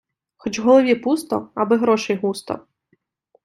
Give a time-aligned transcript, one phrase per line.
[0.37, 2.67] хоч в голові пусто, аби гроший густо